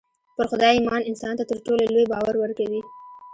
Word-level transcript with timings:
پر 0.35 0.45
خدای 0.51 0.71
ايمان 0.77 1.01
انسان 1.09 1.33
ته 1.39 1.43
تر 1.49 1.57
ټولو 1.65 1.83
لوی 1.93 2.05
باور 2.11 2.35
ورکوي. 2.39 2.81